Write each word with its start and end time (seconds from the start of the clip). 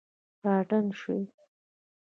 په 0.41 0.49
اتڼ 0.59 0.83
شوي 0.99 1.23